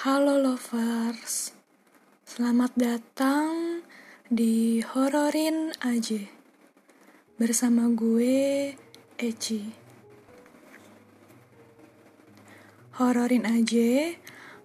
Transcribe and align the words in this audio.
Halo 0.00 0.40
lovers, 0.40 1.52
selamat 2.24 2.72
datang 2.72 3.84
di 4.32 4.80
Hororin 4.80 5.76
Aja 5.76 6.24
bersama 7.36 7.84
gue 7.92 8.72
Eci. 9.20 9.60
Hororin 12.96 13.44
Aja 13.44 14.16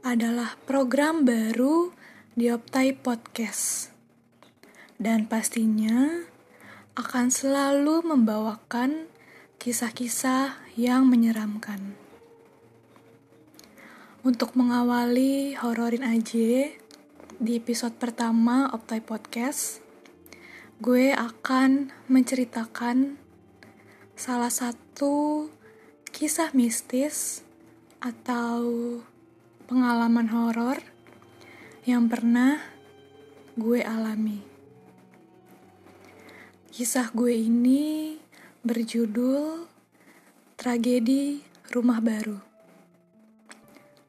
adalah 0.08 0.56
program 0.64 1.28
baru 1.28 1.92
di 2.32 2.48
Optai 2.48 2.96
Podcast 2.96 3.92
dan 4.96 5.28
pastinya 5.28 6.24
akan 6.96 7.28
selalu 7.28 8.08
membawakan 8.08 9.12
kisah-kisah 9.60 10.64
yang 10.80 11.12
menyeramkan. 11.12 12.05
Untuk 14.26 14.58
mengawali 14.58 15.54
hororin 15.54 16.02
aja 16.02 16.74
di 17.38 17.52
episode 17.62 17.94
pertama 17.94 18.66
Optai 18.74 18.98
Podcast, 18.98 19.86
gue 20.82 21.14
akan 21.14 21.94
menceritakan 22.10 23.22
salah 24.18 24.50
satu 24.50 25.46
kisah 26.10 26.58
mistis 26.58 27.46
atau 28.02 28.66
pengalaman 29.70 30.34
horor 30.34 30.82
yang 31.86 32.10
pernah 32.10 32.66
gue 33.54 33.86
alami. 33.86 34.42
Kisah 36.74 37.14
gue 37.14 37.46
ini 37.46 38.18
berjudul 38.66 39.70
Tragedi 40.58 41.46
Rumah 41.70 42.02
Baru 42.02 42.55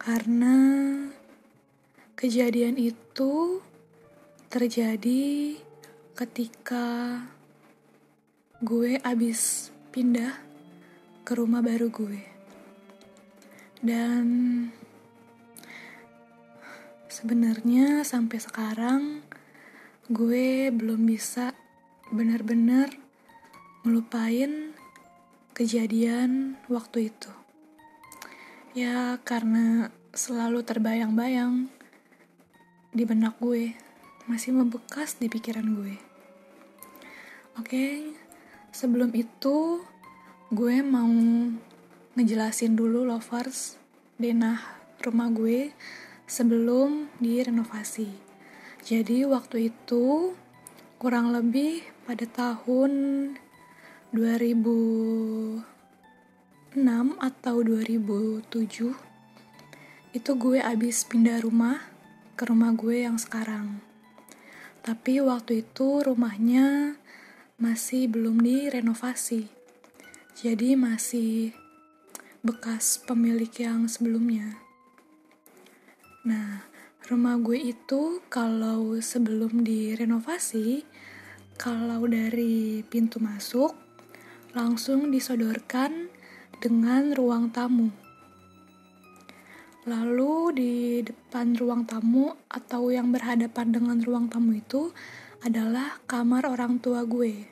karena 0.06 0.54
kejadian 2.14 2.78
itu 2.78 3.58
terjadi 4.46 5.58
ketika 6.14 7.18
gue 8.62 9.02
abis 9.02 9.74
pindah 9.90 10.30
ke 11.26 11.34
rumah 11.34 11.58
baru 11.58 11.90
gue. 11.90 12.22
Dan 13.82 14.26
sebenarnya 17.10 18.06
sampai 18.06 18.38
sekarang 18.38 19.26
gue 20.06 20.70
belum 20.70 21.02
bisa 21.02 21.50
benar-benar 22.14 22.94
ngelupain 23.82 24.70
kejadian 25.50 26.62
waktu 26.70 27.10
itu 27.10 27.45
ya 28.76 29.16
karena 29.24 29.88
selalu 30.12 30.60
terbayang-bayang 30.60 31.72
di 32.92 33.08
benak 33.08 33.40
gue, 33.40 33.72
masih 34.28 34.52
membekas 34.52 35.16
di 35.16 35.32
pikiran 35.32 35.64
gue. 35.64 35.96
Oke, 37.56 38.12
sebelum 38.76 39.16
itu 39.16 39.80
gue 40.52 40.84
mau 40.84 41.08
ngejelasin 42.20 42.76
dulu 42.76 43.08
lovers 43.08 43.80
denah 44.20 44.60
rumah 45.00 45.32
gue 45.32 45.72
sebelum 46.28 47.08
direnovasi. 47.16 48.12
Jadi 48.84 49.24
waktu 49.24 49.72
itu 49.72 50.36
kurang 51.00 51.32
lebih 51.32 51.80
pada 52.04 52.28
tahun 52.28 52.92
2006 54.12 55.75
atau 57.20 57.62
2007 57.62 58.48
itu 60.16 60.30
gue 60.34 60.58
abis 60.58 61.04
pindah 61.04 61.44
rumah 61.44 61.78
ke 62.34 62.48
rumah 62.48 62.72
gue 62.72 63.04
yang 63.04 63.20
sekarang. 63.20 63.84
Tapi 64.80 65.20
waktu 65.20 65.62
itu 65.62 66.00
rumahnya 66.00 66.96
masih 67.60 68.08
belum 68.08 68.40
direnovasi. 68.40 69.48
Jadi 70.36 70.76
masih 70.76 71.52
bekas 72.44 73.00
pemilik 73.02 73.50
yang 73.60 73.88
sebelumnya. 73.88 74.60
Nah, 76.26 76.64
rumah 77.06 77.38
gue 77.38 77.58
itu 77.60 78.20
kalau 78.32 78.98
sebelum 79.00 79.62
direnovasi, 79.62 80.82
kalau 81.56 82.04
dari 82.04 82.84
pintu 82.84 83.16
masuk 83.22 83.72
langsung 84.56 85.12
disodorkan 85.12 86.08
dengan 86.56 87.12
ruang 87.12 87.52
tamu. 87.52 87.92
Lalu 89.86 90.34
di 90.56 90.74
depan 91.06 91.54
ruang 91.54 91.86
tamu 91.86 92.34
atau 92.50 92.90
yang 92.90 93.14
berhadapan 93.14 93.70
dengan 93.70 93.98
ruang 94.02 94.26
tamu 94.26 94.58
itu 94.58 94.90
adalah 95.46 96.02
kamar 96.10 96.48
orang 96.48 96.82
tua 96.82 97.06
gue. 97.06 97.46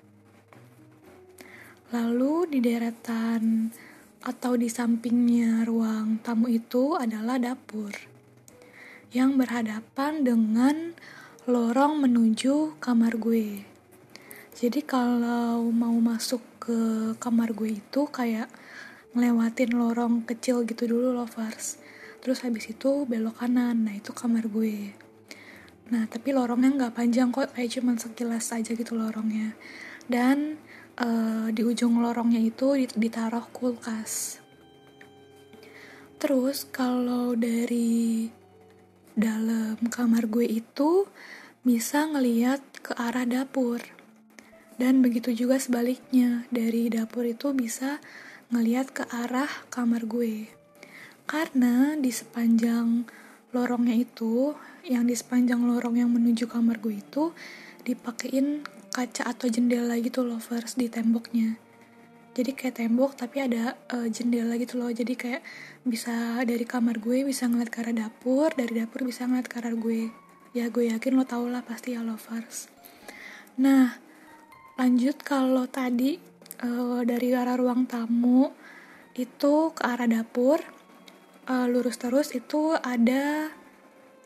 Lalu 1.94 2.50
di 2.50 2.58
deretan 2.58 3.70
atau 4.24 4.58
di 4.58 4.66
sampingnya 4.66 5.62
ruang 5.62 6.18
tamu 6.24 6.50
itu 6.50 6.98
adalah 6.98 7.38
dapur 7.38 7.92
yang 9.14 9.38
berhadapan 9.38 10.26
dengan 10.26 10.98
lorong 11.46 12.02
menuju 12.02 12.82
kamar 12.82 13.14
gue. 13.14 13.62
Jadi 14.58 14.80
kalau 14.82 15.70
mau 15.70 15.94
masuk 16.02 16.42
ke 16.58 16.78
kamar 17.22 17.54
gue 17.54 17.78
itu 17.78 18.10
kayak 18.10 18.50
ngelewatin 19.14 19.70
lorong 19.74 20.26
kecil 20.26 20.66
gitu 20.66 20.90
dulu 20.90 21.14
lovers 21.14 21.78
terus 22.24 22.40
habis 22.40 22.72
itu 22.72 23.04
belok 23.04 23.44
kanan 23.44 23.84
nah 23.84 23.92
itu 23.92 24.16
kamar 24.16 24.48
gue. 24.48 24.96
Nah 25.92 26.08
tapi 26.08 26.32
lorongnya 26.32 26.72
nggak 26.72 26.94
panjang 26.96 27.28
kok 27.28 27.52
kayak 27.52 27.76
cuman 27.76 28.00
sekilas 28.00 28.48
aja 28.56 28.72
gitu 28.72 28.96
lorongnya. 28.96 29.52
Dan 30.08 30.56
uh, 30.96 31.52
di 31.52 31.60
ujung 31.60 32.00
lorongnya 32.00 32.40
itu 32.40 32.88
ditaruh 32.96 33.44
kulkas. 33.52 34.40
Terus 36.16 36.64
kalau 36.64 37.36
dari 37.36 38.32
dalam 39.12 39.76
kamar 39.92 40.24
gue 40.24 40.48
itu 40.48 41.04
bisa 41.60 42.08
ngeliat 42.08 42.64
ke 42.80 42.96
arah 42.96 43.28
dapur. 43.28 43.84
Dan 44.80 45.04
begitu 45.04 45.36
juga 45.36 45.60
sebaliknya 45.60 46.48
dari 46.48 46.88
dapur 46.88 47.28
itu 47.28 47.52
bisa 47.52 48.00
ngeliat 48.54 48.94
ke 48.94 49.02
arah 49.10 49.50
kamar 49.68 50.06
gue. 50.06 50.46
Karena 51.26 51.98
di 51.98 52.14
sepanjang 52.14 53.02
lorongnya 53.50 53.98
itu 53.98 54.54
yang 54.86 55.10
di 55.10 55.18
sepanjang 55.18 55.66
lorong 55.66 55.98
yang 55.98 56.14
menuju 56.14 56.46
kamar 56.46 56.78
gue 56.78 57.02
itu 57.02 57.34
dipakein 57.82 58.62
kaca 58.94 59.26
atau 59.26 59.50
jendela 59.50 59.98
gitu 59.98 60.22
lovers 60.22 60.78
di 60.78 60.86
temboknya. 60.86 61.58
Jadi 62.34 62.54
kayak 62.54 62.78
tembok 62.78 63.18
tapi 63.18 63.42
ada 63.42 63.74
uh, 63.90 64.06
jendela 64.06 64.54
gitu 64.54 64.78
loh. 64.78 64.94
Jadi 64.94 65.18
kayak 65.18 65.42
bisa 65.82 66.38
dari 66.46 66.62
kamar 66.62 67.02
gue 67.02 67.26
bisa 67.26 67.50
ngeliat 67.50 67.74
ke 67.74 67.82
arah 67.82 67.94
dapur 68.06 68.54
dari 68.54 68.78
dapur 68.78 69.02
bisa 69.02 69.26
ngeliat 69.26 69.50
ke 69.50 69.58
arah 69.58 69.74
gue. 69.74 70.14
Ya 70.54 70.70
gue 70.70 70.86
yakin 70.86 71.18
lo 71.18 71.26
tau 71.26 71.50
lah 71.50 71.66
pasti 71.66 71.98
ya 71.98 72.02
lovers 72.06 72.74
nah 73.54 74.02
lanjut 74.74 75.22
kalau 75.22 75.70
tadi 75.70 76.18
uh, 76.64 77.04
dari 77.04 77.36
arah 77.36 77.60
ruang 77.60 77.84
tamu 77.84 78.48
itu 79.14 79.70
ke 79.76 79.82
arah 79.84 80.08
dapur 80.08 80.58
uh, 81.46 81.66
lurus 81.68 82.00
terus 82.00 82.32
itu 82.32 82.74
ada 82.80 83.52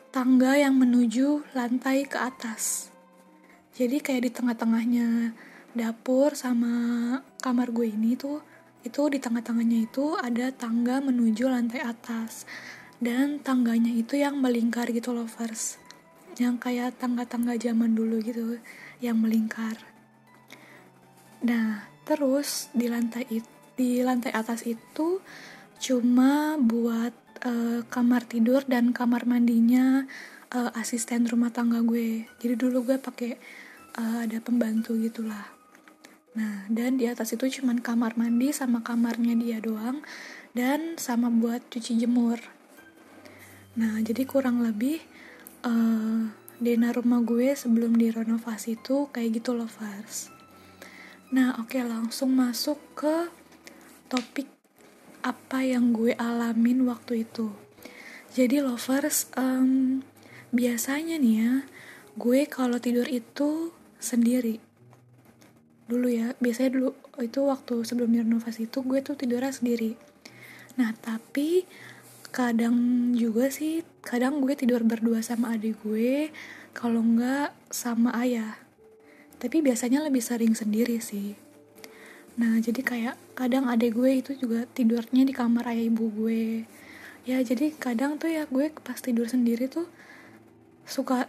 tangga 0.09 0.57
yang 0.57 0.73
menuju 0.79 1.53
lantai 1.53 2.07
ke 2.09 2.17
atas. 2.17 2.89
Jadi 3.77 4.01
kayak 4.01 4.23
di 4.25 4.31
tengah-tengahnya 4.33 5.37
dapur 5.77 6.33
sama 6.33 6.73
kamar 7.39 7.69
gue 7.69 7.93
ini 7.93 8.17
tuh 8.17 8.41
itu 8.81 9.05
di 9.11 9.21
tengah-tengahnya 9.21 9.85
itu 9.85 10.17
ada 10.17 10.49
tangga 10.49 10.97
menuju 11.03 11.45
lantai 11.45 11.85
atas. 11.85 12.49
Dan 12.99 13.39
tangganya 13.39 13.95
itu 13.95 14.19
yang 14.19 14.43
melingkar 14.43 14.91
gitu 14.91 15.15
lovers 15.15 15.79
yang 16.35 16.59
kayak 16.59 16.95
tangga-tangga 16.99 17.55
zaman 17.59 17.95
dulu 17.95 18.19
gitu 18.23 18.59
yang 18.99 19.19
melingkar. 19.19 19.75
Nah 21.43 21.87
terus 22.09 22.73
di 22.73 22.89
lantai 22.89 23.29
di 23.77 24.01
lantai 24.01 24.33
atas 24.33 24.65
itu 24.65 25.21
cuma 25.77 26.57
buat 26.57 27.13
uh, 27.45 27.85
kamar 27.85 28.25
tidur 28.25 28.65
dan 28.65 28.91
kamar 28.91 29.29
mandinya 29.29 30.09
uh, 30.49 30.73
asisten 30.73 31.29
rumah 31.29 31.53
tangga 31.53 31.85
gue. 31.85 32.25
Jadi 32.41 32.53
dulu 32.57 32.81
gue 32.89 32.97
pakai 32.97 33.37
uh, 34.01 34.25
ada 34.25 34.41
pembantu 34.41 34.97
gitulah. 34.97 35.53
Nah 36.33 36.65
dan 36.65 36.97
di 36.97 37.05
atas 37.05 37.37
itu 37.37 37.61
cuma 37.61 37.77
kamar 37.77 38.17
mandi 38.17 38.49
sama 38.49 38.81
kamarnya 38.81 39.37
dia 39.37 39.61
doang 39.61 40.01
dan 40.57 40.97
sama 40.97 41.29
buat 41.29 41.61
cuci 41.69 41.93
jemur. 41.93 42.41
Nah 43.77 44.01
jadi 44.01 44.25
kurang 44.25 44.65
lebih 44.65 44.97
uh, 45.61 46.25
dena 46.57 46.89
rumah 46.91 47.21
gue 47.21 47.53
sebelum 47.53 47.95
direnovasi 47.95 48.81
itu 48.81 49.07
kayak 49.13 49.39
gitu 49.39 49.55
loh 49.55 49.69
Fars 49.69 50.38
nah 51.29 51.53
oke 51.61 51.77
okay, 51.77 51.85
langsung 51.85 52.33
masuk 52.33 52.81
ke 52.97 53.29
topik 54.09 54.49
apa 55.21 55.61
yang 55.61 55.91
gue 55.93 56.15
alamin 56.17 56.87
waktu 56.87 57.27
itu. 57.27 57.53
jadi 58.33 58.61
lovers 58.61 59.29
um, 59.35 60.01
biasanya 60.49 61.21
nih 61.21 61.35
ya 61.37 61.53
gue 62.19 62.49
kalau 62.49 62.81
tidur 62.81 63.05
itu 63.07 63.71
sendiri. 64.01 64.59
Dulu 65.87 66.07
ya 66.11 66.35
biasanya 66.41 66.75
dulu 66.75 66.89
itu 67.23 67.39
waktu 67.45 67.85
sebelum 67.87 68.11
renovasi 68.11 68.67
itu 68.67 68.83
gue 68.83 68.99
tuh 68.99 69.15
tidurnya 69.15 69.55
sendiri. 69.55 69.95
Nah 70.75 70.91
tapi 70.99 71.63
kadang 72.29 72.75
juga 73.17 73.49
sih 73.49 73.81
kadang 74.05 74.43
gue 74.43 74.53
tidur 74.53 74.85
berdua 74.85 75.23
sama 75.25 75.57
adik 75.57 75.81
gue 75.81 76.29
kalau 76.77 77.01
enggak 77.01 77.55
sama 77.73 78.13
ayah 78.21 78.53
tapi 79.39 79.63
biasanya 79.63 80.03
lebih 80.03 80.19
sering 80.19 80.51
sendiri 80.51 80.99
sih. 80.99 81.39
Nah 82.35 82.59
jadi 82.59 82.79
kayak 82.83 83.15
kadang 83.35 83.67
adik 83.71 83.95
gue 83.95 84.19
itu 84.19 84.31
juga 84.35 84.67
tidurnya 84.71 85.23
di 85.23 85.31
kamar 85.35 85.71
ayah 85.71 85.87
ibu 85.87 86.11
gue. 86.11 86.67
Ya 87.23 87.39
jadi 87.43 87.71
kadang 87.75 88.19
tuh 88.19 88.31
ya 88.31 88.47
gue 88.47 88.71
pas 88.83 88.99
tidur 88.99 89.27
sendiri 89.27 89.71
tuh 89.71 89.87
suka 90.83 91.27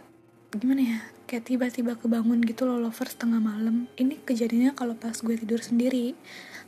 gimana 0.51 0.83
ya 0.83 0.99
kayak 1.31 1.47
tiba-tiba 1.47 1.95
kebangun 1.95 2.43
gitu 2.43 2.67
loh 2.67 2.79
lovers 2.79 3.15
tengah 3.15 3.39
malam. 3.39 3.87
Ini 3.95 4.19
kejadiannya 4.27 4.75
kalau 4.75 4.95
pas 4.99 5.15
gue 5.15 5.35
tidur 5.39 5.63
sendiri. 5.63 6.15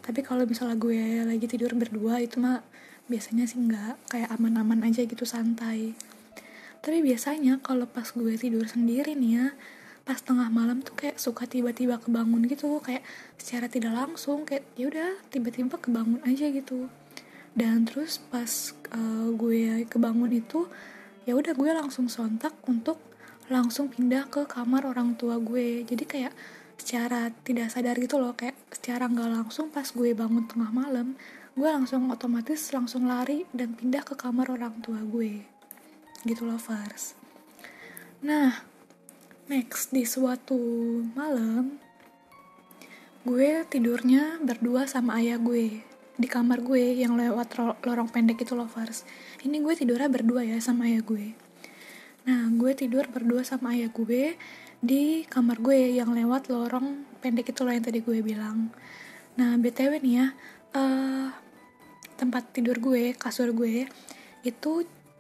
Tapi 0.04 0.24
kalau 0.24 0.48
misalnya 0.48 0.80
gue 0.80 1.28
lagi 1.28 1.48
tidur 1.48 1.76
berdua 1.76 2.24
itu 2.24 2.40
mah 2.40 2.64
biasanya 3.12 3.44
sih 3.44 3.60
nggak 3.60 4.12
kayak 4.12 4.32
aman-aman 4.32 4.84
aja 4.88 5.04
gitu 5.04 5.28
santai. 5.28 5.96
Tapi 6.84 7.00
biasanya 7.00 7.64
kalau 7.64 7.88
pas 7.88 8.08
gue 8.12 8.36
tidur 8.36 8.68
sendiri 8.68 9.16
nih 9.16 9.32
ya 9.40 9.48
pas 10.04 10.20
tengah 10.20 10.52
malam 10.52 10.84
tuh 10.84 10.96
kayak 11.00 11.16
suka 11.16 11.48
tiba-tiba 11.48 11.96
kebangun 11.96 12.44
gitu 12.52 12.84
kayak 12.84 13.08
secara 13.40 13.72
tidak 13.72 13.96
langsung 13.96 14.44
kayak 14.44 14.68
ya 14.76 14.92
udah 14.92 15.16
tiba-tiba 15.32 15.80
kebangun 15.80 16.20
aja 16.28 16.52
gitu. 16.52 16.92
Dan 17.56 17.88
terus 17.88 18.20
pas 18.20 18.76
uh, 18.92 19.32
gue 19.32 19.88
kebangun 19.88 20.32
itu 20.36 20.68
ya 21.24 21.40
udah 21.40 21.56
gue 21.56 21.72
langsung 21.72 22.12
sontak 22.12 22.52
untuk 22.68 23.00
langsung 23.48 23.88
pindah 23.88 24.28
ke 24.28 24.44
kamar 24.44 24.84
orang 24.84 25.16
tua 25.16 25.40
gue. 25.40 25.88
Jadi 25.88 26.04
kayak 26.04 26.34
secara 26.76 27.32
tidak 27.48 27.72
sadar 27.72 27.96
gitu 27.96 28.20
loh 28.20 28.36
kayak 28.36 28.60
secara 28.76 29.08
nggak 29.08 29.32
langsung 29.32 29.72
pas 29.72 29.88
gue 29.88 30.12
bangun 30.12 30.44
tengah 30.50 30.74
malam 30.74 31.16
gue 31.54 31.70
langsung 31.70 32.10
otomatis 32.10 32.74
langsung 32.74 33.06
lari 33.06 33.46
dan 33.54 33.78
pindah 33.78 34.02
ke 34.02 34.18
kamar 34.18 34.52
orang 34.52 34.84
tua 34.84 35.00
gue. 35.00 35.46
Gitu 36.28 36.44
loh 36.44 36.60
Fars. 36.60 37.14
Nah 38.26 38.73
next 39.48 39.92
di 39.92 40.04
suatu 40.08 40.60
malam 41.16 41.80
gue 43.24 43.64
tidurnya 43.68 44.40
berdua 44.44 44.88
sama 44.88 45.20
ayah 45.20 45.40
gue 45.40 45.84
di 46.14 46.28
kamar 46.30 46.62
gue 46.62 47.00
yang 47.00 47.18
lewat 47.18 47.56
lorong 47.84 48.12
pendek 48.12 48.44
itu 48.44 48.54
loh 48.54 48.68
Fars 48.68 49.08
ini 49.42 49.64
gue 49.64 49.74
tidurnya 49.74 50.12
berdua 50.12 50.46
ya 50.46 50.60
sama 50.60 50.92
ayah 50.92 51.02
gue 51.02 51.44
Nah, 52.24 52.48
gue 52.56 52.72
tidur 52.72 53.04
berdua 53.12 53.44
sama 53.44 53.76
ayah 53.76 53.92
gue 53.92 54.40
di 54.80 55.28
kamar 55.28 55.60
gue 55.60 56.00
yang 56.00 56.16
lewat 56.16 56.48
lorong 56.48 57.04
pendek 57.20 57.52
itu 57.52 57.68
loh 57.68 57.76
yang 57.76 57.84
tadi 57.84 58.00
gue 58.00 58.24
bilang. 58.24 58.72
Nah, 59.36 59.60
BTW 59.60 60.00
nih 60.00 60.14
ya, 60.24 60.28
uh, 60.72 61.28
tempat 62.16 62.56
tidur 62.56 62.80
gue, 62.80 63.12
kasur 63.20 63.52
gue, 63.52 63.92
itu 64.48 64.72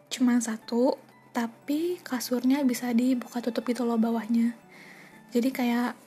cuma 0.07 0.39
satu, 0.39 0.95
tapi 1.33 1.97
kasurnya 2.05 2.61
bisa 2.63 2.93
dibuka 2.93 3.41
tutup 3.41 3.65
itu 3.67 3.81
loh 3.81 3.97
bawahnya. 3.97 4.53
Jadi 5.33 5.49
kayak 5.49 5.97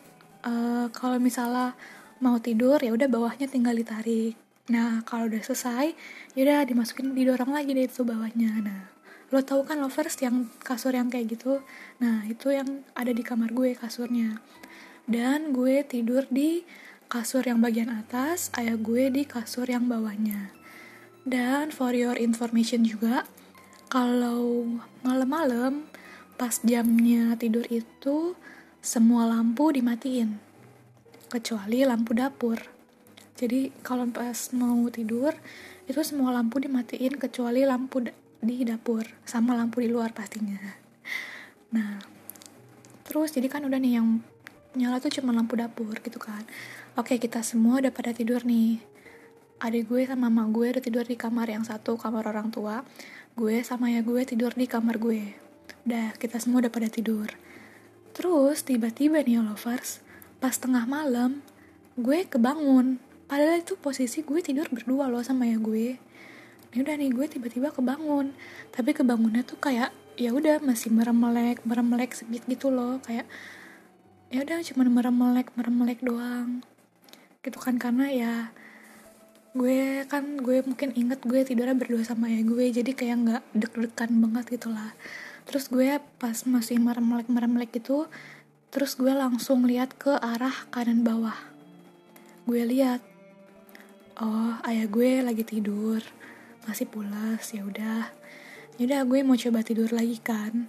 uh, 0.47 0.87
kalau 0.95 1.19
misalnya 1.19 1.75
mau 2.23 2.39
tidur 2.39 2.79
ya 2.79 2.95
udah 2.95 3.11
bawahnya 3.11 3.51
tinggal 3.51 3.75
ditarik. 3.75 4.39
Nah, 4.67 5.03
kalau 5.07 5.31
udah 5.31 5.43
selesai, 5.47 5.95
ya 6.35 6.41
udah 6.43 6.67
dimasukin 6.67 7.15
didorong 7.15 7.55
lagi 7.55 7.71
deh 7.71 7.87
itu 7.87 8.03
bawahnya. 8.03 8.51
Nah, 8.67 8.97
lo 9.35 9.43
tau 9.43 9.67
kan 9.67 9.83
lovers 9.83 10.23
yang 10.23 10.47
kasur 10.63 10.95
yang 10.95 11.11
kayak 11.11 11.35
gitu 11.35 11.59
nah 11.99 12.23
itu 12.31 12.55
yang 12.55 12.87
ada 12.95 13.11
di 13.11 13.27
kamar 13.27 13.51
gue 13.51 13.75
kasurnya 13.75 14.39
dan 15.11 15.51
gue 15.51 15.83
tidur 15.83 16.23
di 16.31 16.63
kasur 17.11 17.43
yang 17.43 17.59
bagian 17.59 17.91
atas 17.91 18.55
ayah 18.55 18.79
gue 18.79 19.11
di 19.11 19.27
kasur 19.27 19.67
yang 19.67 19.91
bawahnya 19.91 20.55
dan 21.27 21.75
for 21.75 21.91
your 21.91 22.15
information 22.15 22.87
juga 22.87 23.27
kalau 23.97 24.77
malam-malam 25.01 25.89
pas 26.37 26.61
jamnya 26.61 27.33
tidur 27.41 27.65
itu 27.73 28.37
semua 28.85 29.25
lampu 29.25 29.73
dimatiin. 29.73 30.37
Kecuali 31.33 31.81
lampu 31.81 32.13
dapur. 32.13 32.61
Jadi 33.41 33.73
kalau 33.81 34.05
pas 34.13 34.53
mau 34.53 34.85
tidur 34.93 35.33
itu 35.89 35.97
semua 36.05 36.29
lampu 36.37 36.61
dimatiin 36.61 37.17
kecuali 37.17 37.65
lampu 37.65 38.05
di 38.45 38.69
dapur. 38.69 39.01
Sama 39.25 39.57
lampu 39.57 39.81
di 39.81 39.89
luar 39.89 40.13
pastinya. 40.13 40.61
Nah 41.73 41.97
terus 43.09 43.33
jadi 43.33 43.49
kan 43.49 43.65
udah 43.65 43.81
nih 43.81 43.97
yang 43.97 44.21
nyala 44.77 45.01
tuh 45.01 45.09
cuma 45.09 45.33
lampu 45.33 45.57
dapur 45.57 45.97
gitu 46.05 46.21
kan. 46.21 46.45
Oke 47.01 47.17
kita 47.17 47.41
semua 47.41 47.81
udah 47.81 47.97
pada 47.97 48.13
tidur 48.13 48.45
nih. 48.45 48.77
Adik 49.57 49.89
gue 49.89 50.05
sama 50.05 50.29
mama 50.29 50.53
gue 50.53 50.69
udah 50.69 50.85
tidur 50.85 51.09
di 51.09 51.17
kamar 51.17 51.49
yang 51.49 51.65
satu 51.65 51.97
kamar 51.97 52.29
orang 52.29 52.53
tua 52.53 52.85
gue 53.37 53.61
sama 53.61 53.93
ya 53.93 54.01
gue 54.01 54.25
tidur 54.25 54.57
di 54.57 54.65
kamar 54.65 54.97
gue. 54.97 55.37
Udah 55.85 56.17
kita 56.17 56.41
semua 56.41 56.65
udah 56.65 56.73
pada 56.73 56.89
tidur. 56.89 57.29
Terus 58.17 58.65
tiba-tiba 58.65 59.21
nih 59.21 59.45
lovers 59.45 60.01
pas 60.41 60.57
tengah 60.57 60.89
malam 60.89 61.45
gue 62.01 62.25
kebangun. 62.25 62.97
Padahal 63.29 63.61
itu 63.61 63.77
posisi 63.77 64.25
gue 64.25 64.41
tidur 64.41 64.73
berdua 64.73 65.13
loh 65.13 65.21
sama 65.21 65.45
ya 65.45 65.61
gue. 65.61 66.01
Ini 66.73 66.81
udah 66.81 66.97
nih 66.97 67.13
gue 67.13 67.27
tiba-tiba 67.29 67.77
kebangun. 67.77 68.33
Tapi 68.73 68.97
kebangunnya 68.97 69.45
tuh 69.45 69.61
kayak 69.61 69.93
ya 70.17 70.33
udah 70.33 70.65
masih 70.65 70.97
meremelek 70.97 71.61
meremelek 71.69 72.17
sedikit 72.17 72.49
gitu 72.49 72.73
loh. 72.73 73.05
Kayak 73.05 73.29
ya 74.33 74.49
udah 74.49 74.65
cuma 74.65 74.89
meremelek 74.89 75.53
meremelek 75.53 76.01
doang. 76.01 76.65
Gitu 77.45 77.61
kan 77.61 77.77
karena 77.77 78.09
ya 78.09 78.33
gue 79.57 80.05
kan 80.05 80.37
gue 80.37 80.61
mungkin 80.61 80.93
inget 80.93 81.25
gue 81.25 81.41
tidurnya 81.41 81.73
berdua 81.73 82.05
sama 82.05 82.29
ya 82.29 82.45
gue 82.45 82.69
jadi 82.69 82.93
kayak 82.93 83.17
nggak 83.25 83.43
deg-degan 83.57 84.13
banget 84.21 84.45
gitu 84.61 84.69
lah. 84.69 84.93
Terus 85.49 85.73
gue 85.73 85.97
pas 86.21 86.37
masih 86.45 86.77
meremelek 86.77 87.33
meremelek 87.33 87.73
gitu 87.73 88.05
terus 88.69 88.93
gue 89.01 89.09
langsung 89.09 89.65
lihat 89.65 89.97
ke 89.97 90.13
arah 90.13 90.69
kanan 90.69 91.01
bawah. 91.01 91.37
Gue 92.45 92.69
lihat 92.69 93.01
oh 94.21 94.61
ayah 94.69 94.85
gue 94.85 95.25
lagi 95.25 95.41
tidur 95.49 96.05
masih 96.69 96.85
pulas 96.85 97.41
ya 97.57 97.65
udah. 97.65 98.13
Ya 98.77 98.83
udah 98.85 99.01
gue 99.09 99.25
mau 99.25 99.41
coba 99.41 99.65
tidur 99.65 99.89
lagi 99.89 100.21
kan. 100.21 100.69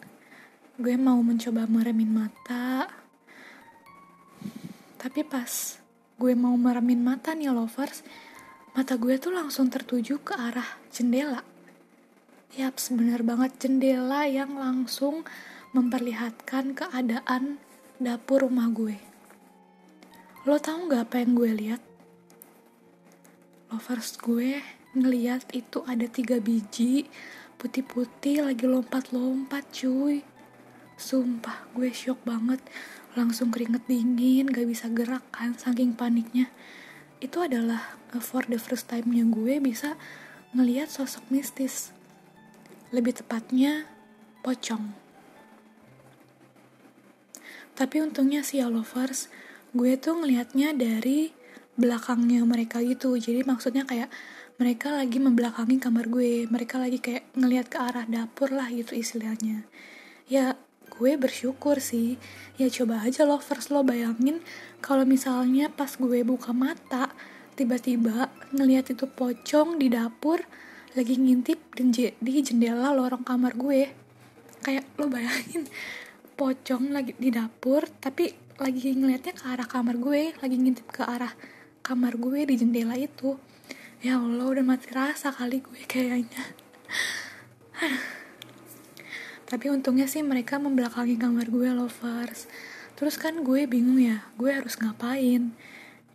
Gue 0.80 0.96
mau 0.96 1.20
mencoba 1.20 1.68
meremin 1.68 2.08
mata. 2.08 2.88
Tapi 4.96 5.28
pas 5.28 5.76
gue 6.16 6.34
mau 6.40 6.56
meremin 6.56 7.04
mata 7.04 7.36
nih 7.36 7.52
lovers 7.52 8.02
mata 8.78 8.94
gue 8.94 9.18
tuh 9.18 9.34
langsung 9.34 9.74
tertuju 9.74 10.22
ke 10.22 10.38
arah 10.38 10.78
jendela 10.94 11.42
Yap, 12.54 12.78
sebenar 12.78 13.26
banget 13.26 13.58
jendela 13.58 14.30
yang 14.30 14.54
langsung 14.54 15.26
memperlihatkan 15.74 16.74
keadaan 16.74 17.60
dapur 18.00 18.48
rumah 18.48 18.72
gue. 18.72 18.98
Lo 20.48 20.56
tau 20.58 20.88
gak 20.90 21.12
apa 21.12 21.22
yang 21.22 21.36
gue 21.38 21.52
lihat? 21.54 21.82
Lovers 23.68 24.16
gue 24.18 24.64
ngeliat 24.96 25.52
itu 25.52 25.84
ada 25.84 26.08
tiga 26.08 26.40
biji 26.40 27.06
putih-putih 27.60 28.48
lagi 28.48 28.66
lompat-lompat 28.66 29.70
cuy 29.74 30.24
sumpah 30.98 31.70
gue 31.78 31.94
shock 31.94 32.18
banget 32.26 32.64
langsung 33.14 33.54
keringet 33.54 33.86
dingin 33.86 34.50
gak 34.50 34.66
bisa 34.66 34.90
gerak 34.90 35.26
kan 35.30 35.54
saking 35.54 35.94
paniknya 35.94 36.50
itu 37.18 37.38
adalah 37.42 37.98
uh, 38.14 38.22
for 38.22 38.46
the 38.46 38.62
first 38.62 38.90
time-nya 38.90 39.26
gue 39.26 39.58
bisa 39.58 39.98
ngeliat 40.54 40.90
sosok 40.90 41.26
mistis. 41.34 41.92
Lebih 42.94 43.20
tepatnya 43.20 43.90
pocong. 44.46 44.94
Tapi 47.78 48.02
untungnya 48.02 48.42
sih 48.42 48.64
ya 48.64 48.72
lovers 48.72 49.30
gue 49.76 49.94
tuh 50.02 50.18
ngelihatnya 50.18 50.74
dari 50.74 51.30
belakangnya 51.78 52.42
mereka 52.42 52.82
gitu. 52.82 53.14
Jadi 53.14 53.46
maksudnya 53.46 53.86
kayak 53.86 54.10
mereka 54.58 54.90
lagi 54.90 55.22
membelakangi 55.22 55.78
kamar 55.78 56.10
gue. 56.10 56.50
Mereka 56.50 56.82
lagi 56.82 56.98
kayak 56.98 57.30
ngelihat 57.38 57.70
ke 57.70 57.78
arah 57.78 58.06
dapur 58.10 58.50
lah 58.50 58.70
gitu 58.74 58.98
istilahnya. 58.98 59.70
Ya 60.26 60.58
gue 60.94 61.20
bersyukur 61.20 61.78
sih. 61.84 62.16
Ya 62.56 62.72
coba 62.72 63.04
aja 63.04 63.28
lo 63.28 63.38
first 63.38 63.70
lo 63.70 63.84
bayangin 63.84 64.42
kalau 64.80 65.04
misalnya 65.04 65.68
pas 65.70 65.94
gue 66.00 66.24
buka 66.24 66.56
mata 66.56 67.12
tiba-tiba 67.58 68.30
ngelihat 68.54 68.94
itu 68.94 69.10
pocong 69.10 69.82
di 69.82 69.90
dapur 69.90 70.42
lagi 70.94 71.18
ngintip 71.18 71.78
di 72.22 72.32
jendela 72.42 72.96
lorong 72.96 73.28
kamar 73.28 73.54
gue. 73.60 73.92
Kayak 74.66 74.86
lo 74.98 75.12
bayangin 75.12 75.70
pocong 76.38 76.94
lagi 76.94 77.14
di 77.18 77.30
dapur 77.30 77.86
tapi 78.02 78.34
lagi 78.58 78.94
ngelihatnya 78.94 79.34
ke 79.38 79.46
arah 79.46 79.68
kamar 79.70 79.96
gue 80.02 80.34
lagi 80.42 80.56
ngintip 80.58 80.88
ke 80.90 81.06
arah 81.06 81.34
kamar 81.86 82.18
gue 82.18 82.46
di 82.50 82.56
jendela 82.58 82.98
itu. 82.98 83.38
Ya 84.02 84.22
Allah 84.22 84.46
udah 84.46 84.66
mati 84.66 84.94
rasa 84.94 85.34
kali 85.34 85.58
gue 85.62 85.82
kayaknya 85.90 86.44
tapi 89.48 89.72
untungnya 89.72 90.12
sih 90.12 90.20
mereka 90.28 90.60
membelakangi 90.60 91.16
kamar 91.16 91.48
gue 91.48 91.72
lovers. 91.72 92.52
Terus 93.00 93.16
kan 93.16 93.48
gue 93.48 93.64
bingung 93.64 93.96
ya 93.96 94.28
gue 94.36 94.52
harus 94.52 94.76
ngapain? 94.76 95.56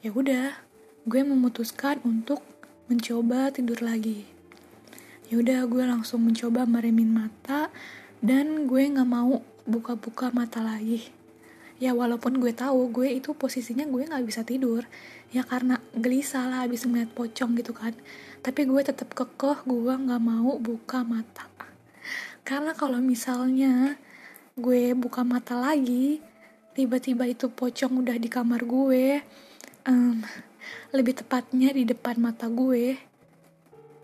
Ya 0.04 0.12
udah 0.12 0.60
gue 1.08 1.20
memutuskan 1.24 2.04
untuk 2.04 2.44
mencoba 2.92 3.48
tidur 3.48 3.80
lagi. 3.80 4.28
Ya 5.32 5.40
udah 5.40 5.64
gue 5.64 5.84
langsung 5.88 6.28
mencoba 6.28 6.68
meremin 6.68 7.08
mata 7.08 7.72
dan 8.20 8.68
gue 8.68 8.82
nggak 8.84 9.08
mau 9.08 9.40
buka-buka 9.64 10.28
mata 10.36 10.60
lagi. 10.60 11.08
Ya 11.80 11.96
walaupun 11.96 12.36
gue 12.36 12.52
tahu 12.52 12.92
gue 12.92 13.16
itu 13.16 13.32
posisinya 13.32 13.88
gue 13.88 14.12
nggak 14.12 14.28
bisa 14.28 14.44
tidur. 14.44 14.84
Ya 15.32 15.40
karena 15.40 15.80
gelisah 15.96 16.52
lah 16.52 16.68
habis 16.68 16.84
ngeliat 16.84 17.08
pocong 17.16 17.56
gitu 17.56 17.72
kan. 17.72 17.96
Tapi 18.44 18.68
gue 18.68 18.82
tetap 18.84 19.08
kekeh 19.16 19.64
gue 19.64 19.94
nggak 19.96 20.20
mau 20.20 20.60
buka 20.60 21.00
mata 21.00 21.51
karena 22.42 22.74
kalau 22.74 22.98
misalnya 22.98 23.96
gue 24.58 24.92
buka 24.92 25.22
mata 25.22 25.56
lagi 25.56 26.20
tiba-tiba 26.76 27.28
itu 27.30 27.48
pocong 27.48 28.04
udah 28.04 28.16
di 28.18 28.28
kamar 28.28 28.62
gue 28.66 29.22
um, 29.88 30.20
lebih 30.94 31.18
tepatnya 31.22 31.72
di 31.72 31.88
depan 31.88 32.20
mata 32.20 32.46
gue 32.50 32.98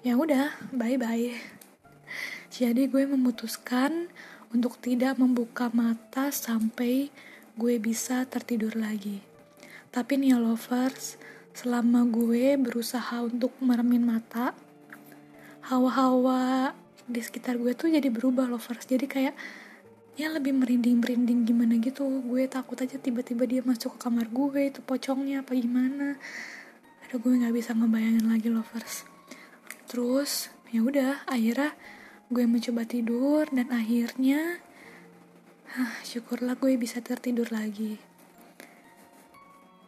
ya 0.03 0.15
udah 0.15 0.55
bye 0.73 0.97
bye 0.97 1.59
jadi 2.49 2.89
gue 2.89 3.05
memutuskan 3.05 4.09
untuk 4.49 4.81
tidak 4.81 5.21
membuka 5.21 5.69
mata 5.71 6.33
sampai 6.33 7.13
gue 7.59 7.75
bisa 7.77 8.25
tertidur 8.25 8.73
lagi. 8.79 9.21
Tapi 9.93 10.17
nih 10.17 10.37
ya, 10.37 10.39
lovers 10.41 11.21
selama 11.53 12.07
gue 12.09 12.55
berusaha 12.57 13.21
untuk 13.21 13.51
meremin 13.59 14.05
mata 14.05 14.55
hawa-hawa 15.67 16.73
di 17.09 17.21
sekitar 17.25 17.57
gue 17.57 17.73
tuh 17.73 17.89
jadi 17.89 18.13
berubah 18.13 18.45
lovers. 18.45 18.85
Jadi 18.85 19.09
kayak 19.09 19.35
ya 20.21 20.29
lebih 20.29 20.53
merinding 20.53 21.01
merinding 21.01 21.49
gimana 21.49 21.81
gitu. 21.81 22.05
Gue 22.05 22.45
takut 22.47 22.77
aja 22.77 23.01
tiba-tiba 23.01 23.49
dia 23.49 23.65
masuk 23.65 23.97
ke 23.97 24.05
kamar 24.05 24.29
gue 24.29 24.69
itu 24.69 24.81
pocongnya 24.85 25.41
apa 25.41 25.57
gimana. 25.57 26.21
Ada 27.09 27.17
gue 27.17 27.33
nggak 27.33 27.55
bisa 27.57 27.73
ngebayangin 27.73 28.27
lagi 28.29 28.49
lovers. 28.53 29.09
Terus 29.89 30.53
ya 30.69 30.85
udah 30.85 31.25
akhirnya 31.25 31.73
gue 32.29 32.45
mencoba 32.45 32.85
tidur 32.85 33.49
dan 33.49 33.73
akhirnya 33.73 34.61
ah, 35.81 35.97
syukurlah 36.05 36.61
gue 36.61 36.77
bisa 36.77 37.01
tertidur 37.01 37.49
lagi. 37.49 37.97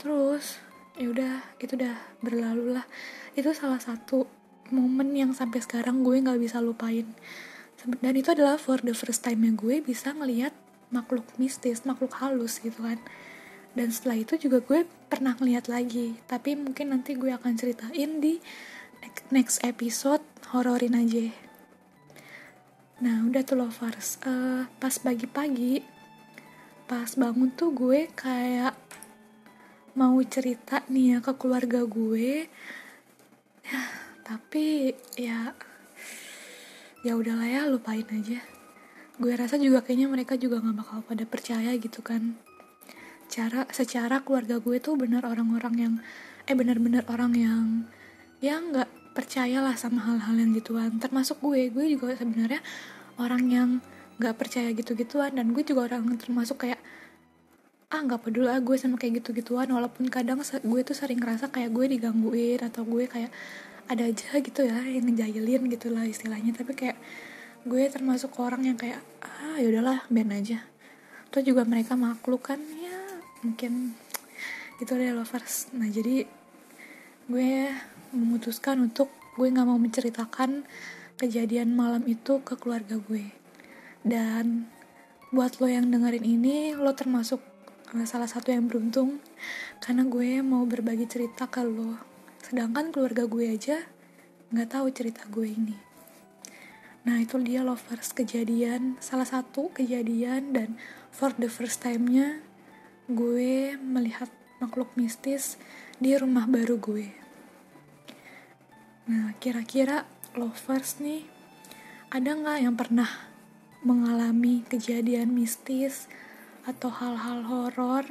Terus 0.01 0.57
ya 0.97 1.13
udah 1.13 1.61
itu 1.61 1.77
udah 1.77 1.97
berlalu 2.25 2.81
lah. 2.81 2.89
Itu 3.37 3.53
salah 3.53 3.77
satu 3.77 4.40
momen 4.71 5.15
yang 5.15 5.31
sampai 5.37 5.63
sekarang 5.63 6.03
gue 6.03 6.19
nggak 6.19 6.41
bisa 6.41 6.59
lupain. 6.59 7.07
Dan 7.81 8.15
itu 8.17 8.33
adalah 8.33 8.57
for 8.61 8.81
the 8.81 8.93
first 8.97 9.25
time 9.25 9.45
nya 9.45 9.53
gue 9.55 9.81
bisa 9.81 10.13
ngelihat 10.13 10.53
makhluk 10.91 11.25
mistis 11.39 11.87
makhluk 11.87 12.17
halus 12.19 12.59
gitu 12.63 12.83
kan. 12.83 12.99
Dan 13.75 13.95
setelah 13.95 14.19
itu 14.19 14.35
juga 14.35 14.59
gue 14.63 14.81
pernah 15.07 15.39
ngeliat 15.39 15.71
lagi. 15.71 16.19
Tapi 16.27 16.59
mungkin 16.59 16.95
nanti 16.95 17.15
gue 17.15 17.31
akan 17.31 17.55
ceritain 17.55 18.19
di 18.19 18.43
next 19.31 19.63
episode 19.63 20.23
hororin 20.53 20.99
aja. 20.99 21.31
Nah 23.01 23.25
udah 23.25 23.43
tuh 23.47 23.57
lovers 23.57 24.21
uh, 24.29 24.69
pas 24.77 24.93
pagi-pagi 25.01 26.01
pas 26.91 27.07
bangun 27.15 27.55
tuh 27.55 27.71
gue 27.71 28.11
kayak 28.19 28.75
mau 29.95 30.19
cerita 30.27 30.83
nih 30.91 31.15
ya 31.15 31.19
ke 31.23 31.39
keluarga 31.39 31.87
gue 31.87 32.51
tapi 34.31 34.95
ya 35.19 35.51
ya 37.03 37.19
udahlah 37.19 37.51
ya 37.51 37.67
lupain 37.67 38.07
aja. 38.15 38.39
Gue 39.19 39.35
rasa 39.35 39.59
juga 39.59 39.83
kayaknya 39.83 40.07
mereka 40.07 40.39
juga 40.39 40.63
nggak 40.63 40.77
bakal 40.79 40.99
pada 41.03 41.27
percaya 41.27 41.75
gitu 41.75 41.99
kan. 41.99 42.39
Cara 43.27 43.67
secara 43.75 44.23
keluarga 44.23 44.63
gue 44.63 44.79
tuh 44.79 44.95
bener 44.95 45.27
orang-orang 45.27 45.75
yang 45.75 45.95
eh 46.47 46.55
bener-bener 46.55 47.03
orang 47.11 47.35
yang 47.35 47.91
ya 48.39 48.63
nggak 48.63 49.19
percayalah 49.19 49.75
sama 49.75 49.99
hal-hal 50.07 50.39
yang 50.39 50.55
gituan. 50.55 51.03
Termasuk 51.03 51.43
gue 51.43 51.67
gue 51.75 51.99
juga 51.99 52.15
sebenarnya 52.15 52.63
orang 53.19 53.43
yang 53.51 53.69
nggak 54.23 54.39
percaya 54.39 54.71
gitu-gituan. 54.71 55.35
Dan 55.35 55.51
gue 55.59 55.67
juga 55.67 55.91
orang 55.91 56.07
termasuk 56.23 56.71
kayak 56.71 56.79
ah 57.91 57.99
nggak 57.99 58.23
peduli 58.31 58.47
ah 58.47 58.63
gue 58.63 58.79
sama 58.79 58.95
kayak 58.95 59.27
gitu-gituan. 59.27 59.67
Walaupun 59.75 60.07
kadang 60.07 60.39
gue 60.47 60.81
tuh 60.87 60.95
sering 60.95 61.19
ngerasa 61.19 61.51
kayak 61.51 61.75
gue 61.75 61.99
digangguin 61.99 62.63
atau 62.63 62.87
gue 62.87 63.11
kayak 63.11 63.35
ada 63.91 64.07
aja 64.07 64.39
gitu 64.39 64.63
ya 64.63 64.87
yang 64.87 65.03
ngejailin 65.11 65.67
gitu 65.67 65.91
lah 65.91 66.07
istilahnya. 66.07 66.55
Tapi 66.55 66.79
kayak 66.79 66.99
gue 67.67 67.83
termasuk 67.91 68.39
orang 68.39 68.63
yang 68.63 68.79
kayak 68.79 69.03
ah 69.19 69.59
yaudahlah 69.59 70.07
ben 70.07 70.31
aja. 70.31 70.63
Tuh 71.35 71.43
juga 71.43 71.67
mereka 71.67 71.99
makhluk 71.99 72.55
kan 72.55 72.63
ya 72.63 72.99
mungkin 73.43 73.99
gitu 74.79 74.95
deh 74.95 75.11
lovers. 75.11 75.75
Nah 75.75 75.91
jadi 75.91 76.23
gue 77.27 77.51
memutuskan 78.15 78.79
untuk 78.79 79.11
gue 79.35 79.51
nggak 79.51 79.67
mau 79.67 79.79
menceritakan 79.79 80.63
kejadian 81.19 81.75
malam 81.75 82.07
itu 82.07 82.39
ke 82.47 82.55
keluarga 82.55 82.95
gue. 82.95 83.35
Dan 84.07 84.71
buat 85.35 85.59
lo 85.59 85.67
yang 85.67 85.91
dengerin 85.91 86.23
ini 86.23 86.79
lo 86.79 86.95
termasuk 86.95 87.43
salah 88.07 88.31
satu 88.31 88.55
yang 88.55 88.71
beruntung 88.71 89.19
karena 89.83 90.07
gue 90.07 90.47
mau 90.47 90.63
berbagi 90.63 91.11
cerita 91.11 91.51
ke 91.51 91.67
lo 91.67 92.10
sedangkan 92.45 92.93
keluarga 92.93 93.25
gue 93.29 93.47
aja 93.49 93.81
nggak 94.51 94.69
tahu 94.73 94.87
cerita 94.91 95.25
gue 95.29 95.49
ini. 95.49 95.77
Nah 97.07 97.17
itu 97.21 97.41
dia 97.41 97.65
lovers 97.65 98.13
kejadian 98.13 99.01
salah 99.01 99.29
satu 99.29 99.73
kejadian 99.73 100.53
dan 100.53 100.77
for 101.09 101.33
the 101.37 101.49
first 101.49 101.81
time-nya 101.81 102.45
gue 103.11 103.75
melihat 103.81 104.29
makhluk 104.61 104.93
mistis 104.95 105.57
di 105.97 106.13
rumah 106.15 106.45
baru 106.45 106.77
gue. 106.77 107.09
Nah, 109.11 109.35
kira-kira 109.43 110.07
lovers 110.39 111.03
nih, 111.03 111.27
ada 112.13 112.31
nggak 112.37 112.59
yang 112.63 112.77
pernah 112.79 113.11
mengalami 113.83 114.63
kejadian 114.69 115.33
mistis 115.33 116.07
atau 116.69 116.93
hal-hal 116.93 117.49
horor 117.49 118.05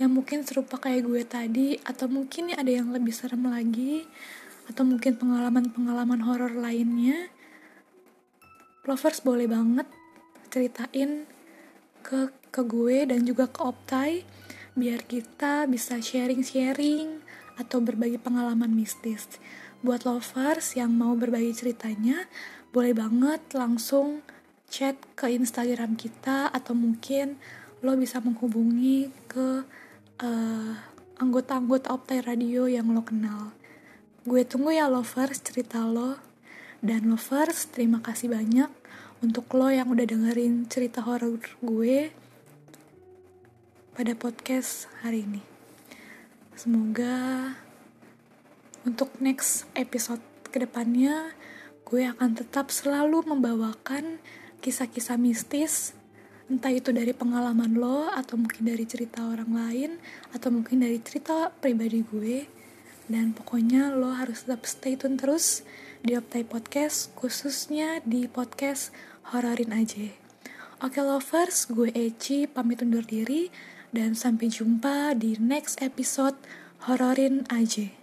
yang 0.00 0.16
mungkin 0.16 0.40
serupa 0.48 0.80
kayak 0.80 1.04
gue 1.04 1.22
tadi 1.28 1.68
atau 1.84 2.08
mungkin 2.08 2.56
ada 2.56 2.72
yang 2.72 2.88
lebih 2.88 3.12
serem 3.12 3.44
lagi 3.44 4.08
atau 4.72 4.88
mungkin 4.88 5.20
pengalaman-pengalaman 5.20 6.24
horor 6.24 6.56
lainnya 6.56 7.28
lovers 8.88 9.20
boleh 9.20 9.44
banget 9.44 9.84
ceritain 10.48 11.28
ke 12.00 12.32
ke 12.48 12.62
gue 12.64 13.04
dan 13.04 13.28
juga 13.28 13.46
ke 13.46 13.60
Optai 13.60 14.24
biar 14.72 15.04
kita 15.04 15.68
bisa 15.68 16.00
sharing-sharing 16.00 17.20
atau 17.60 17.84
berbagi 17.84 18.16
pengalaman 18.16 18.72
mistis. 18.72 19.28
Buat 19.84 20.08
lovers 20.08 20.80
yang 20.80 20.96
mau 20.96 21.12
berbagi 21.12 21.52
ceritanya 21.52 22.24
boleh 22.72 22.96
banget 22.96 23.44
langsung 23.52 24.24
chat 24.72 24.96
ke 25.12 25.28
Instagram 25.28 25.98
kita 26.00 26.48
atau 26.48 26.72
mungkin 26.72 27.36
lo 27.84 27.96
bisa 27.96 28.22
menghubungi 28.22 29.10
ke 29.28 29.64
uh, 30.20 30.76
anggota-anggota 31.16 31.92
Optai 31.92 32.20
Radio 32.24 32.68
yang 32.68 32.92
lo 32.92 33.04
kenal. 33.04 33.56
Gue 34.24 34.44
tunggu 34.44 34.76
ya 34.76 34.88
lovers 34.88 35.40
cerita 35.40 35.84
lo. 35.84 36.20
Dan 36.80 37.12
lovers, 37.12 37.68
terima 37.68 38.00
kasih 38.00 38.32
banyak 38.32 38.72
untuk 39.20 39.52
lo 39.52 39.68
yang 39.68 39.92
udah 39.92 40.06
dengerin 40.08 40.64
cerita 40.64 41.04
horor 41.04 41.44
gue 41.60 42.08
pada 43.92 44.16
podcast 44.16 44.88
hari 45.04 45.28
ini. 45.28 45.44
Semoga 46.56 47.52
untuk 48.88 49.12
next 49.20 49.68
episode 49.76 50.24
ke 50.48 50.64
depannya, 50.64 51.36
gue 51.84 52.08
akan 52.08 52.32
tetap 52.32 52.72
selalu 52.72 53.28
membawakan 53.28 54.24
kisah-kisah 54.64 55.20
mistis, 55.20 55.92
entah 56.50 56.74
itu 56.74 56.90
dari 56.90 57.14
pengalaman 57.14 57.78
lo, 57.78 58.10
atau 58.10 58.34
mungkin 58.34 58.66
dari 58.66 58.82
cerita 58.82 59.22
orang 59.22 59.54
lain, 59.54 59.90
atau 60.34 60.50
mungkin 60.50 60.82
dari 60.82 60.98
cerita 60.98 61.54
pribadi 61.62 62.02
gue. 62.02 62.50
Dan 63.06 63.30
pokoknya 63.30 63.94
lo 63.94 64.10
harus 64.10 64.42
tetap 64.42 64.66
stay 64.66 64.98
tune 64.98 65.14
terus 65.14 65.62
di 66.02 66.18
Optai 66.18 66.42
Podcast, 66.42 67.14
khususnya 67.14 68.02
di 68.02 68.26
podcast 68.26 68.90
Hororin 69.30 69.70
aja. 69.70 70.10
Oke 70.82 70.98
lovers, 70.98 71.70
gue 71.70 71.94
Eci 71.94 72.50
pamit 72.50 72.82
undur 72.82 73.06
diri 73.06 73.52
dan 73.94 74.18
sampai 74.18 74.50
jumpa 74.50 75.14
di 75.14 75.38
next 75.38 75.78
episode 75.78 76.34
Hororin 76.88 77.46
aja. 77.52 77.99